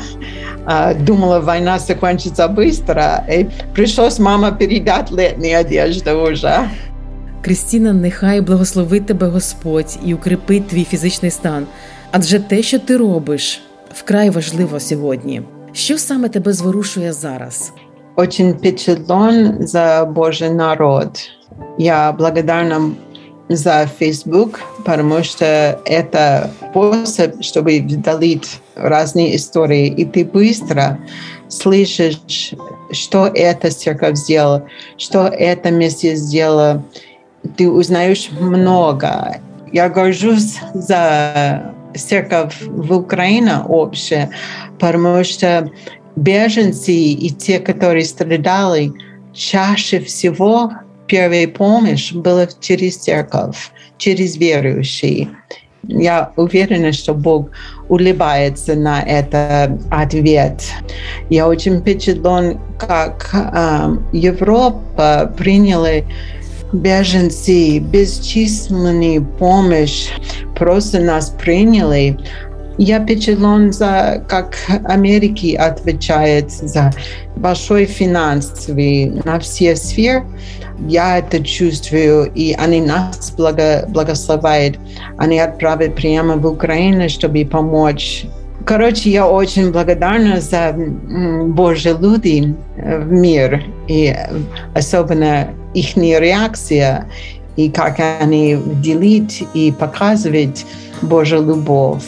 думала, 1.00 1.40
война 1.40 1.80
закончится 1.80 2.48
быстро, 2.48 3.26
и 3.28 3.48
пришлось 3.74 4.20
мама 4.20 4.52
передать 4.52 5.10
летнюю 5.10 5.60
одежду 5.60 6.22
уже. 6.22 6.70
Крістіна, 7.41 7.93
нехай 7.93 8.41
благословить 8.41 9.07
тебе 9.07 9.27
Господь 9.29 9.99
і 10.05 10.15
укріпить 10.15 10.69
твій 10.69 10.85
фізичний 10.85 11.31
стан. 11.31 11.67
Адже 12.11 12.39
те, 12.39 12.63
що 12.63 12.79
ти 12.79 12.97
робиш, 12.97 13.63
вкрай 13.95 14.31
важливо 14.31 14.81
сьогодні. 14.81 15.43
Що 15.73 15.99
саме 15.99 16.29
тебе 16.29 16.53
зворушує 16.53 17.13
зараз? 17.13 17.73
Очень 18.17 18.53
впечатлен 18.53 19.57
за 19.61 20.05
Божий 20.05 20.51
народ. 20.51 21.11
Я 21.79 22.13
благодарна 22.13 22.91
за 23.49 23.89
Facebook, 24.01 24.61
потому 24.85 25.23
что 25.23 25.81
это 25.85 26.51
способ, 26.71 27.43
чтобы 27.43 27.81
вдалить 27.81 28.61
разные 28.77 29.37
истории. 29.37 29.89
И 29.89 30.05
ты 30.05 30.25
быстро 30.25 30.99
слышишь, 31.49 32.55
что 32.91 33.27
эта 33.27 33.71
церковь 33.71 34.17
сделала, 34.17 34.67
что 34.97 35.27
это 35.27 35.71
место 35.71 36.15
сделало 36.15 36.83
ты 37.58 37.70
узнаешь 37.70 38.30
много. 38.32 39.38
Я 39.72 39.90
горжусь 39.90 40.58
за 40.74 41.74
церковь 41.96 42.56
в 42.62 42.94
Украине 42.94 43.60
общее, 43.68 44.30
потому 44.80 45.24
что 45.24 45.70
беженцы 46.16 46.92
и 46.94 47.30
те, 47.30 47.60
которые 47.60 48.06
страдали, 48.06 48.92
чаще 49.34 50.00
всего 50.00 50.72
первая 51.08 51.48
помощь 51.48 52.12
была 52.14 52.48
через 52.60 52.98
церковь, 52.98 53.72
через 53.98 54.38
верующие. 54.38 55.30
Я 55.84 56.32
уверена, 56.36 56.92
что 56.92 57.14
Бог 57.14 57.50
улыбается 57.88 58.76
на 58.76 59.02
этот 59.02 59.82
ответ. 59.90 60.62
Я 61.30 61.48
очень 61.48 61.80
впечатлен, 61.80 62.60
как 62.78 63.30
э, 63.34 63.96
Европа 64.12 65.34
приняла 65.38 66.04
беженцы, 66.74 67.80
бесчисленную 67.80 69.26
помощь, 69.26 70.10
просто 70.56 71.00
нас 71.00 71.30
приняли. 71.30 72.18
Я 72.78 73.02
впечатлен, 73.02 73.74
за, 73.74 74.24
как 74.30 74.56
Америки 74.86 75.54
отвечает 75.56 76.50
за 76.52 76.92
большой 77.36 77.86
финансовый 77.86 79.22
на 79.26 79.40
все 79.40 79.76
сферы. 79.76 80.24
Я 80.88 81.18
это 81.18 81.44
чувствую, 81.44 82.32
и 82.34 82.54
они 82.54 82.80
нас 82.80 83.34
благо, 83.36 83.86
благословляют. 83.90 84.80
Они 85.18 85.40
отправят 85.40 85.96
прямо 85.96 86.38
в 86.38 86.46
Украину, 86.46 87.10
чтобы 87.10 87.44
помочь 87.46 88.26
Короче, 88.66 89.10
я 89.10 89.28
очень 89.28 89.72
благодарна 89.72 90.42
за 90.42 90.76
Божьи 91.48 91.92
люди 92.00 92.54
в 92.78 93.12
мир, 93.12 93.64
и 93.88 94.16
особенно 94.76 95.50
их 95.74 95.98
реакция, 95.98 97.06
и 97.56 97.70
как 97.70 98.00
они 98.22 98.58
делить 98.84 99.44
и 99.54 99.72
показывать 99.72 100.66
Божу 101.02 101.44
любов. 101.44 102.04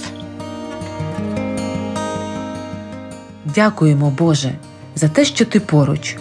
Дякуємо, 3.46 4.14
Боже, 4.18 4.52
за 4.96 5.08
те, 5.08 5.26
що 5.26 5.46
ти 5.46 5.60
поруч. 5.60 6.18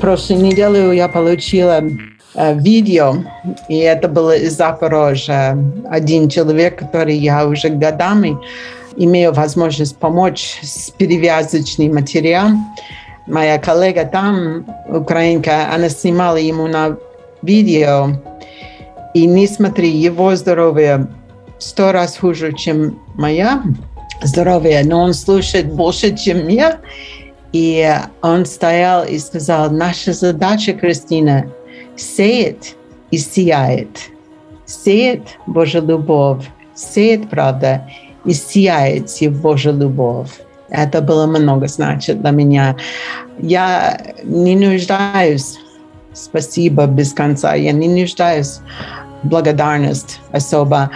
Прошлой 0.00 0.38
неделю 0.38 0.92
я 0.92 1.08
получила 1.08 1.82
видео, 2.34 3.16
и 3.68 3.78
это 3.78 4.08
было 4.08 4.36
из 4.36 4.56
Запорожья. 4.56 5.58
Один 5.90 6.30
человек, 6.30 6.78
который 6.78 7.16
я 7.16 7.46
уже 7.46 7.68
годами 7.68 8.36
имею 8.98 9.32
возможность 9.32 9.96
помочь 9.96 10.58
с 10.62 10.90
перевязочным 10.90 11.94
материалом. 11.94 12.66
Моя 13.26 13.58
коллега 13.58 14.04
там, 14.04 14.66
украинка, 14.88 15.72
она 15.72 15.88
снимала 15.88 16.36
ему 16.36 16.66
на 16.66 16.96
видео, 17.42 18.10
и 19.14 19.26
несмотря 19.26 19.86
его 19.86 20.34
здоровье 20.36 21.08
сто 21.58 21.92
раз 21.92 22.18
хуже, 22.18 22.52
чем 22.52 22.98
моя, 23.14 23.62
здоровья, 24.22 24.82
но 24.84 25.02
он 25.02 25.14
слушает 25.14 25.72
больше, 25.72 26.16
чем 26.16 26.48
я. 26.48 26.78
И 27.52 27.90
он 28.20 28.44
стоял 28.44 29.04
и 29.04 29.18
сказал, 29.18 29.70
наша 29.70 30.12
задача, 30.12 30.72
Кристина, 30.74 31.50
сеет 31.96 32.74
и 33.10 33.18
сияет. 33.18 33.88
Сеет 34.66 35.22
Божья 35.46 35.80
любовь, 35.80 36.44
сеет 36.74 37.30
правда 37.30 37.88
и 38.24 38.32
сияет 38.32 39.10
Божья 39.42 39.72
любовь. 39.72 40.30
Это 40.70 41.00
было 41.00 41.26
много 41.26 41.66
значит 41.66 42.20
для 42.20 42.30
меня. 42.30 42.76
Я 43.38 44.00
не 44.24 44.54
нуждаюсь 44.56 45.58
спасибо 46.12 46.86
без 46.86 47.12
конца. 47.12 47.54
Я 47.54 47.72
не 47.72 47.88
нуждаюсь 47.88 48.60
благодарность 49.22 50.20
особо. 50.32 50.90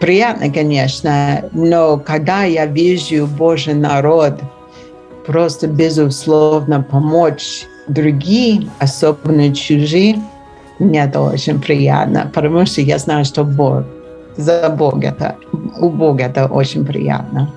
Приятно, 0.00 0.50
конечно, 0.50 1.44
но 1.52 1.98
когда 1.98 2.42
я 2.42 2.66
вижу 2.66 3.26
Божий 3.26 3.74
народ 3.74 4.40
просто 5.26 5.68
безусловно 5.68 6.82
помочь 6.82 7.66
другим, 7.86 8.70
особенно 8.80 9.54
чужие, 9.54 10.20
мне 10.80 11.04
это 11.04 11.20
очень 11.20 11.60
приятно, 11.60 12.30
потому 12.34 12.66
что 12.66 12.80
я 12.80 12.98
знаю, 12.98 13.24
что 13.24 13.44
Бог, 13.44 13.84
за 14.36 14.68
Бог 14.68 15.02
это, 15.02 15.36
у 15.80 15.88
Бога 15.88 16.24
это 16.24 16.46
очень 16.46 16.84
приятно. 16.84 17.50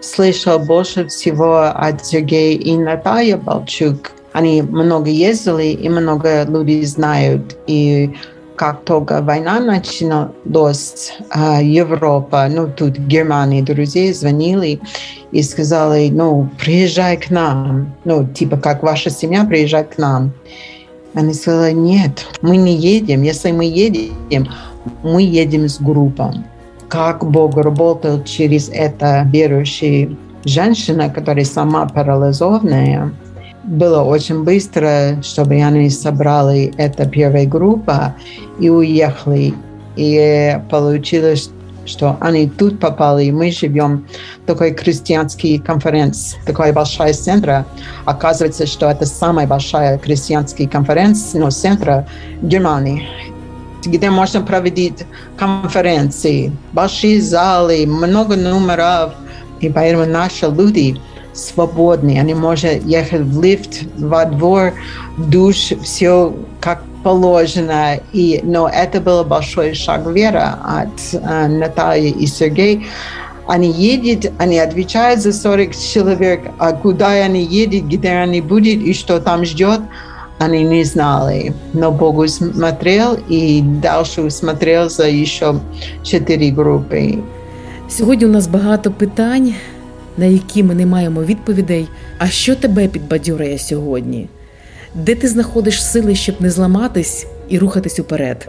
Слышал 0.00 0.58
больше 0.58 1.06
всего 1.08 1.64
от 1.74 2.04
Сергея 2.06 2.58
и 2.58 2.76
Натальи 2.76 3.34
Балчук. 3.34 4.12
Они 4.32 4.62
много 4.62 5.10
ездили, 5.10 5.72
и 5.72 5.88
много 5.88 6.44
людей 6.44 6.84
знают. 6.86 7.56
И 7.66 8.14
как 8.56 8.84
только 8.84 9.20
война 9.22 9.60
началась, 9.60 11.12
Европа, 11.34 12.46
ну 12.50 12.68
тут 12.68 12.98
Германия, 12.98 13.62
друзья 13.62 14.12
звонили 14.14 14.80
и 15.32 15.42
сказали, 15.42 16.10
ну 16.10 16.48
приезжай 16.58 17.16
к 17.16 17.30
нам, 17.30 17.94
ну 18.04 18.26
типа 18.26 18.56
как 18.56 18.82
ваша 18.82 19.10
семья, 19.10 19.44
приезжай 19.44 19.84
к 19.84 19.98
нам. 19.98 20.32
Они 21.12 21.34
сказали, 21.34 21.72
нет, 21.72 22.26
мы 22.40 22.56
не 22.56 22.76
едем. 22.76 23.22
Если 23.22 23.50
мы 23.50 23.64
едем, 23.64 24.48
мы 25.02 25.22
едем 25.22 25.68
с 25.68 25.80
группой 25.80 26.34
как 26.90 27.24
Бог 27.24 27.56
работал 27.56 28.22
через 28.24 28.68
это 28.68 29.26
верующая 29.32 30.10
женщина, 30.44 31.08
которая 31.08 31.44
сама 31.44 31.86
парализованная. 31.86 33.12
Было 33.62 34.02
очень 34.02 34.42
быстро, 34.42 35.22
чтобы 35.22 35.62
они 35.62 35.88
собрали 35.88 36.74
эту 36.76 37.08
первую 37.08 37.48
группу 37.48 37.92
и 38.58 38.68
уехали. 38.68 39.54
И 39.96 40.58
получилось, 40.68 41.50
что 41.86 42.16
они 42.20 42.48
тут 42.48 42.80
попали, 42.80 43.26
и 43.26 43.32
мы 43.32 43.52
живем 43.52 44.06
в 44.42 44.46
такой 44.46 44.72
крестьянский 44.72 45.58
конференц, 45.58 46.34
такой 46.44 46.72
большой 46.72 47.12
центр. 47.12 47.64
Оказывается, 48.04 48.66
что 48.66 48.90
это 48.90 49.06
самая 49.06 49.46
большая 49.46 49.98
крестьянская 49.98 50.66
конференция, 50.66 51.40
ну, 51.40 51.50
центр 51.50 52.06
Германии 52.42 53.06
где 53.86 54.10
можно 54.10 54.40
проводить 54.40 55.04
конференции, 55.36 56.52
большие 56.72 57.20
залы, 57.20 57.86
много 57.86 58.36
номеров. 58.36 59.12
И 59.60 59.68
поэтому 59.68 60.06
наши 60.06 60.46
люди 60.46 60.96
свободны. 61.32 62.18
Они 62.18 62.34
могут 62.34 62.64
ехать 62.84 63.20
в 63.20 63.42
лифт, 63.42 63.82
во 63.98 64.24
двор, 64.24 64.72
душ, 65.18 65.72
все 65.82 66.34
как 66.60 66.82
положено. 67.02 68.00
И, 68.12 68.40
но 68.42 68.68
это 68.68 69.00
был 69.00 69.24
большой 69.24 69.74
шаг 69.74 70.06
вера 70.06 70.58
от 70.64 71.14
э, 71.14 71.46
Натальи 71.48 72.10
и 72.10 72.26
Сергея. 72.26 72.82
Они 73.46 73.70
едут, 73.70 74.32
они 74.38 74.58
отвечают 74.58 75.20
за 75.20 75.32
40 75.32 75.76
человек, 75.76 76.50
а 76.58 76.72
куда 76.72 77.10
они 77.10 77.42
едут, 77.42 77.84
где 77.84 78.10
они 78.10 78.40
будут 78.40 78.66
и 78.66 78.92
что 78.94 79.20
там 79.20 79.44
ждет– 79.44 79.80
они 80.40 80.64
не 80.64 80.84
знали. 80.84 81.52
Но 81.72 81.90
Бог 81.90 82.28
смотрел 82.28 83.18
і 83.28 83.62
дальше 83.62 84.30
смотрел 84.30 84.88
за 84.88 85.24
ще 85.24 85.54
чотири 86.02 86.50
групи. 86.50 87.18
Сьогодні 87.88 88.26
у 88.26 88.28
нас 88.28 88.46
багато 88.46 88.90
питань, 88.90 89.54
на 90.16 90.24
які 90.24 90.62
ми 90.62 90.74
не 90.74 90.86
маємо 90.86 91.22
відповідей. 91.22 91.88
А 92.18 92.26
що 92.26 92.54
тебе 92.54 92.88
підбадьорює 92.88 93.58
сьогодні? 93.58 94.28
Де 94.94 95.14
ти 95.14 95.28
знаходиш 95.28 95.84
сили, 95.84 96.14
щоб 96.14 96.34
не 96.40 96.50
зламатись 96.50 97.26
і 97.48 97.58
рухатись 97.58 97.98
уперед? 97.98 98.48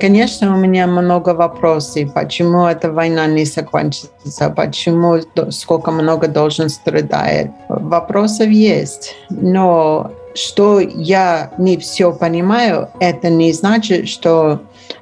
Конечно, 0.00 0.54
у 0.54 0.56
меня 0.56 0.86
много 0.86 1.34
вопросов, 1.34 2.14
почему 2.14 2.58
эта 2.66 2.92
война 2.92 3.26
не 3.26 3.44
закончится, 3.44 4.50
почему 4.50 5.18
сколько 5.50 5.90
много 5.90 6.28
должен 6.28 6.68
страдать. 6.68 7.50
Вопросов 7.68 8.48
есть, 8.50 9.16
но 9.30 10.10
что 10.34 10.80
я 10.80 11.52
не 11.58 11.76
все 11.76 12.12
понимаю, 12.12 12.88
это 13.00 13.28
не 13.28 13.52
значит, 13.52 14.08
что 14.08 14.60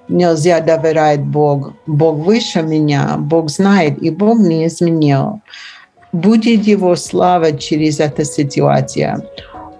нельзя 0.09 0.61
доверять 0.61 1.21
Богу. 1.21 1.75
Бог 1.87 2.17
выше 2.17 2.63
меня, 2.63 3.17
Бог 3.19 3.51
знает, 3.51 4.03
и 4.03 4.11
Бог 4.11 4.39
не 4.39 4.67
изменил. 4.67 5.41
Будет 6.13 6.67
Его 6.67 6.97
слава 6.97 7.53
через 7.53 8.01
эту 8.01 8.25
ситуацию. 8.25 9.23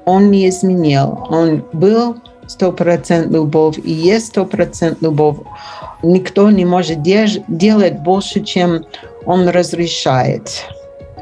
Он 0.05 0.31
не 0.31 0.49
изменил. 0.49 1.27
Он 1.31 1.65
был 1.73 2.17
сто 2.47 2.73
процентов 2.73 3.33
любовь 3.33 3.79
и 3.83 3.91
есть 3.91 4.29
сто 4.29 4.45
процентов 4.45 5.03
любовь. 5.03 5.39
Никто 6.03 6.51
не 6.51 6.65
может 6.65 7.03
делать 7.03 7.99
больше, 8.01 8.43
чем 8.43 8.85
Он 9.25 9.49
разрешает. 9.49 10.65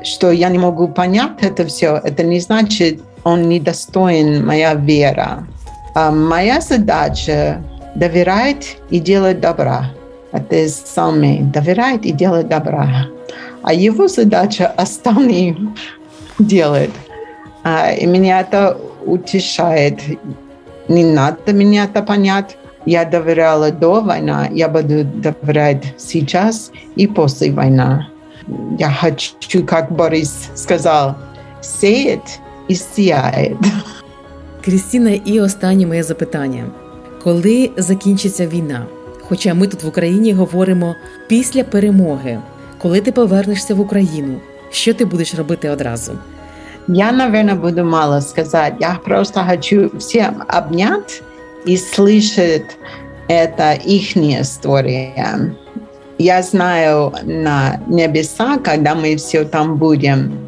Что 0.02 0.30
я 0.30 0.48
не 0.50 0.58
могу 0.58 0.88
понять 0.88 1.32
это 1.40 1.66
все, 1.66 2.00
это 2.02 2.22
не 2.22 2.38
значит, 2.40 3.00
он 3.26 3.48
недостоин 3.48 4.46
моя 4.46 4.74
вера. 4.74 5.44
А 5.96 6.12
моя 6.12 6.60
задача 6.60 7.60
доверять 7.96 8.76
и 8.88 9.00
делать 9.00 9.40
добра. 9.40 9.90
Это 10.30 10.68
самое. 10.68 11.42
Доверять 11.42 12.06
и 12.06 12.12
делать 12.12 12.46
добра. 12.46 13.08
А 13.64 13.74
его 13.74 14.06
задача 14.06 14.68
остальные 14.68 15.56
делать. 16.38 16.92
А, 17.64 17.90
и 17.90 18.06
меня 18.06 18.42
это 18.42 18.78
утешает. 19.04 20.00
Не 20.86 21.04
надо 21.04 21.52
меня 21.52 21.86
это 21.86 22.02
понять. 22.02 22.56
Я 22.84 23.04
доверяла 23.04 23.72
до 23.72 24.02
войны, 24.02 24.48
я 24.52 24.68
буду 24.68 25.02
доверять 25.02 25.94
сейчас 25.98 26.70
и 26.94 27.08
после 27.08 27.50
войны. 27.50 28.06
Я 28.78 28.90
хочу, 28.92 29.66
как 29.66 29.90
Борис 29.90 30.50
сказал, 30.54 31.16
сеять 31.60 32.38
і 32.67 32.75
сяє. 32.75 33.58
Крістіна, 34.65 35.10
і 35.10 35.39
останнє 35.39 35.86
моє 35.88 36.04
запитання: 36.04 36.65
коли 37.23 37.69
закінчиться 37.77 38.47
війна? 38.47 38.86
Хоча 39.21 39.54
ми 39.54 39.67
тут 39.67 39.84
в 39.84 39.88
Україні 39.88 40.34
говоримо 40.34 40.95
після 41.27 41.63
перемоги, 41.63 42.39
коли 42.77 43.01
ти 43.01 43.12
повернешся 43.12 43.75
в 43.75 43.80
Україну, 43.80 44.39
що 44.69 44.93
ти 44.93 45.06
будеш 45.06 45.36
робити 45.36 45.69
одразу? 45.69 46.12
Я, 46.88 47.12
наверное, 47.12 47.56
буду 47.56 47.84
мало 47.84 48.21
сказать. 48.21 48.73
Я 48.80 48.99
просто 49.06 49.45
хочу 49.49 49.91
всем 49.97 50.43
обнять 50.47 51.21
и 51.65 51.77
слышать 51.77 52.77
это 53.30 53.73
их 53.73 54.17
история. 54.17 55.56
Я 56.17 56.41
знаю 56.41 57.13
на 57.23 57.80
небеса, 57.88 58.58
когда 58.58 58.95
мы 58.95 59.15
все 59.15 59.45
там 59.45 59.77
будем, 59.77 60.44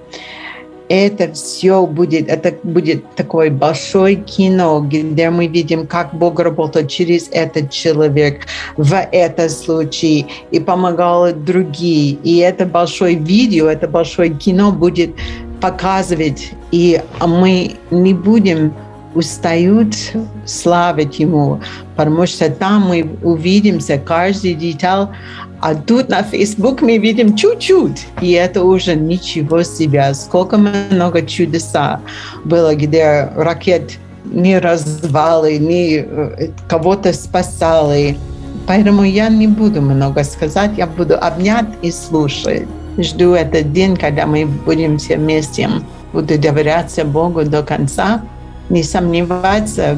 это 0.88 1.33
все 1.33 1.87
будет, 1.87 2.29
это 2.29 2.55
будет 2.62 3.05
такое 3.14 3.51
большое 3.51 4.16
кино, 4.16 4.81
где 4.81 5.31
мы 5.31 5.46
видим, 5.46 5.87
как 5.87 6.14
Бог 6.14 6.40
работал 6.40 6.87
через 6.87 7.29
этот 7.31 7.70
человек 7.70 8.46
в 8.77 8.94
этом 8.94 9.48
случае 9.48 10.27
и 10.51 10.61
помогал 10.61 11.33
другие. 11.33 12.18
И 12.24 12.38
это 12.38 12.64
большое 12.66 13.14
видео, 13.14 13.68
это 13.68 13.87
большое 13.88 14.31
кино 14.31 14.72
будет 14.72 15.14
показывать, 15.61 16.53
и 16.70 17.01
мы 17.20 17.72
не 17.90 18.14
будем 18.14 18.72
устают 19.14 19.94
славить 20.44 21.18
Ему, 21.18 21.61
потому 21.97 22.27
что 22.27 22.51
там 22.51 22.88
мы 22.88 23.09
увидимся 23.23 23.99
каждый 23.99 24.55
деталь, 24.55 25.09
а 25.61 25.75
тут 25.75 26.09
на 26.09 26.23
Facebook 26.23 26.83
мы 26.83 26.99
видим 26.99 27.35
чуть-чуть, 27.35 28.07
и 28.21 28.33
это 28.33 28.62
уже 28.62 28.94
ничего 28.94 29.62
себе. 29.62 30.14
Сколько 30.14 30.57
много 30.57 31.23
чудеса 31.23 32.01
было, 32.44 32.75
где 32.75 33.29
ракет 33.35 33.99
не 34.25 34.59
развали, 34.59 35.57
не 35.57 36.07
кого-то 36.68 37.12
спасали. 37.12 38.16
Поэтому 38.66 39.03
я 39.03 39.29
не 39.31 39.47
буду 39.47 39.81
много 39.81 40.23
сказать, 40.25 40.73
я 40.77 40.87
буду 40.87 41.16
обнять 41.18 41.66
и 41.83 41.90
слушать. 41.90 42.68
Жду 42.99 43.33
этот 43.33 43.73
день, 43.73 43.97
когда 43.97 44.27
мы 44.27 44.44
будем 44.44 44.99
все 44.99 45.16
вместе. 45.16 45.71
Буду 46.12 46.38
доверяться 46.38 47.05
Богу 47.05 47.44
до 47.44 47.62
конца, 47.62 48.23
не 48.70 48.83
сомневаться, 48.83 49.96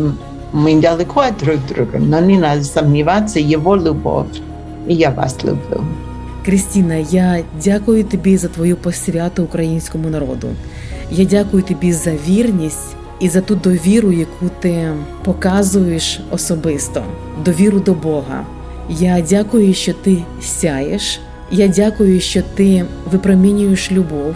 мы 0.53 0.81
далеко 0.81 1.21
от 1.21 1.39
друг 1.39 1.59
друга, 1.69 1.99
но 1.99 2.21
не 2.21 2.39
надо 2.39 2.65
сомневаться 2.65 3.39
Его 3.41 3.77
любовь. 3.77 4.41
И 4.89 4.95
я 4.95 5.11
вас 5.11 5.45
люблю. 5.45 5.85
Крістіна, 6.45 6.95
я 6.95 7.41
дякую 7.65 8.05
тобі 8.05 8.37
за 8.37 8.49
твою 8.49 8.77
посвяту 8.77 9.43
українському 9.43 10.09
народу. 10.09 10.49
Я 11.11 11.25
дякую 11.25 11.63
тобі 11.63 11.93
за 11.93 12.13
вірність 12.29 12.97
і 13.21 13.29
за 13.29 13.41
ту 13.41 13.55
довіру, 13.55 14.13
яку 14.13 14.51
ти 14.61 14.89
показуєш 15.25 16.21
особисто, 16.31 17.03
довіру 17.45 17.81
до 17.81 17.95
Бога. 17.95 18.45
Я 18.89 19.25
дякую, 19.31 19.75
що 19.75 19.93
ти 19.93 20.19
сяєш. 20.43 21.21
Я 21.53 21.69
дякую, 21.69 22.21
що 22.21 22.43
ти 22.55 22.85
випромінюєш 23.13 23.93
любов, 23.93 24.35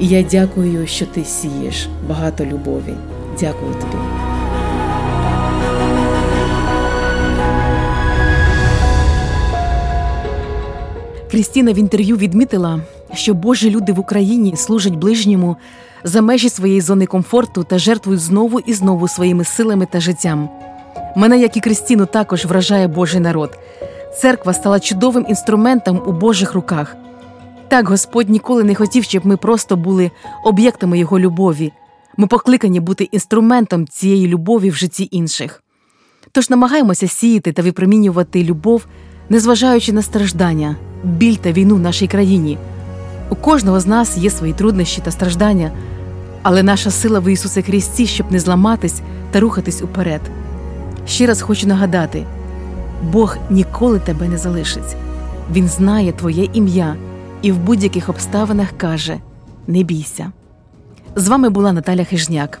і 0.00 0.06
я 0.08 0.22
дякую, 0.22 0.86
що 0.86 1.06
ти 1.06 1.24
сієш 1.24 1.88
багато 2.08 2.44
любові. 2.44 2.94
Дякую 3.40 3.74
тобі. 3.74 3.96
Крістіна 11.30 11.72
в 11.72 11.78
інтерв'ю 11.78 12.16
відмітила, 12.16 12.80
що 13.14 13.34
Божі 13.34 13.70
люди 13.70 13.92
в 13.92 14.00
Україні 14.00 14.56
служать 14.56 14.96
ближньому 14.96 15.56
за 16.04 16.22
межі 16.22 16.48
своєї 16.48 16.80
зони 16.80 17.06
комфорту 17.06 17.64
та 17.64 17.78
жертвують 17.78 18.20
знову 18.20 18.60
і 18.60 18.72
знову 18.72 19.08
своїми 19.08 19.44
силами 19.44 19.86
та 19.86 20.00
життям. 20.00 20.48
Мене, 21.16 21.38
як 21.38 21.56
і 21.56 21.60
Крістіну, 21.60 22.06
також 22.06 22.44
вражає 22.44 22.88
Божий 22.88 23.20
народ. 23.20 23.58
Церква 24.20 24.52
стала 24.52 24.80
чудовим 24.80 25.26
інструментом 25.28 26.02
у 26.06 26.12
Божих 26.12 26.54
руках. 26.54 26.96
Так 27.68 27.88
Господь 27.88 28.30
ніколи 28.30 28.64
не 28.64 28.74
хотів, 28.74 29.04
щоб 29.04 29.26
ми 29.26 29.36
просто 29.36 29.76
були 29.76 30.10
об'єктами 30.44 30.98
Його 30.98 31.18
любові. 31.18 31.72
Ми 32.16 32.26
покликані 32.26 32.80
бути 32.80 33.04
інструментом 33.04 33.86
цієї 33.86 34.26
любові 34.26 34.70
в 34.70 34.74
житті 34.74 35.08
інших. 35.10 35.62
Тож 36.32 36.50
намагаємося 36.50 37.08
сіяти 37.08 37.52
та 37.52 37.62
випромінювати 37.62 38.44
любов, 38.44 38.86
незважаючи 39.28 39.92
на 39.92 40.02
страждання, 40.02 40.76
біль 41.04 41.36
та 41.36 41.52
війну 41.52 41.76
в 41.76 41.80
нашій 41.80 42.06
країні. 42.06 42.58
У 43.30 43.34
кожного 43.34 43.80
з 43.80 43.86
нас 43.86 44.16
є 44.16 44.30
свої 44.30 44.52
труднощі 44.52 45.00
та 45.04 45.10
страждання, 45.10 45.72
але 46.42 46.62
наша 46.62 46.90
сила 46.90 47.20
в 47.20 47.32
Ісусі 47.32 47.62
Христі, 47.62 48.06
щоб 48.06 48.32
не 48.32 48.40
зламатись 48.40 49.00
та 49.30 49.40
рухатись 49.40 49.82
уперед. 49.82 50.20
Ще 51.06 51.26
раз 51.26 51.42
хочу 51.42 51.66
нагадати: 51.66 52.26
Бог 53.02 53.36
ніколи 53.50 53.98
тебе 53.98 54.28
не 54.28 54.38
залишить. 54.38 54.96
Він 55.52 55.68
знає 55.68 56.12
твоє 56.12 56.48
ім'я 56.52 56.96
і 57.42 57.52
в 57.52 57.58
будь-яких 57.58 58.08
обставинах 58.08 58.68
каже: 58.78 59.20
Не 59.66 59.82
бійся. 59.82 60.32
З 61.16 61.28
вами 61.28 61.50
була 61.50 61.72
Наталя 61.72 62.04
Хижняк. 62.04 62.60